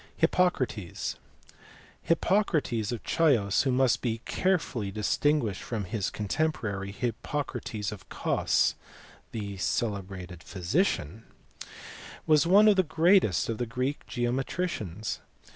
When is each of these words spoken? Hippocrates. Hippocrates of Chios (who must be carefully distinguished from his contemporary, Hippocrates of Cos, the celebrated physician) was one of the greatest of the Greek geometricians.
Hippocrates. 0.17 1.17
Hippocrates 2.01 2.91
of 2.91 3.01
Chios 3.05 3.61
(who 3.61 3.71
must 3.71 4.01
be 4.01 4.21
carefully 4.25 4.89
distinguished 4.89 5.61
from 5.61 5.83
his 5.83 6.09
contemporary, 6.09 6.91
Hippocrates 6.91 7.91
of 7.91 8.09
Cos, 8.09 8.73
the 9.31 9.57
celebrated 9.57 10.41
physician) 10.41 11.25
was 12.25 12.47
one 12.47 12.67
of 12.67 12.77
the 12.77 12.81
greatest 12.81 13.47
of 13.47 13.59
the 13.59 13.67
Greek 13.67 14.07
geometricians. 14.07 15.19